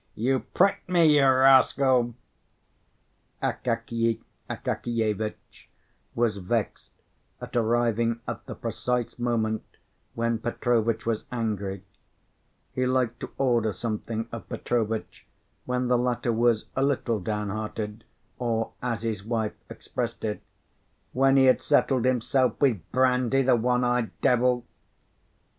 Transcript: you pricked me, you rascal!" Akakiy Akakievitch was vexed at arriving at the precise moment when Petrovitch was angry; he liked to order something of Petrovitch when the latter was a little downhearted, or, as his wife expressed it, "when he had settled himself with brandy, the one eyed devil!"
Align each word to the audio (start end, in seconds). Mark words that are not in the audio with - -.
you 0.15 0.39
pricked 0.39 0.89
me, 0.89 1.19
you 1.19 1.21
rascal!" 1.23 2.15
Akakiy 3.43 4.19
Akakievitch 4.49 5.69
was 6.15 6.37
vexed 6.37 6.89
at 7.39 7.55
arriving 7.55 8.19
at 8.27 8.43
the 8.47 8.55
precise 8.55 9.19
moment 9.19 9.63
when 10.15 10.39
Petrovitch 10.39 11.05
was 11.05 11.25
angry; 11.31 11.83
he 12.73 12.87
liked 12.87 13.19
to 13.19 13.29
order 13.37 13.71
something 13.71 14.27
of 14.31 14.49
Petrovitch 14.49 15.27
when 15.65 15.87
the 15.87 15.99
latter 15.99 16.33
was 16.33 16.65
a 16.75 16.81
little 16.81 17.19
downhearted, 17.19 18.03
or, 18.39 18.71
as 18.81 19.03
his 19.03 19.23
wife 19.23 19.53
expressed 19.69 20.25
it, 20.25 20.41
"when 21.13 21.37
he 21.37 21.45
had 21.45 21.61
settled 21.61 22.05
himself 22.05 22.59
with 22.59 22.81
brandy, 22.91 23.43
the 23.43 23.55
one 23.55 23.83
eyed 23.83 24.09
devil!" 24.21 24.65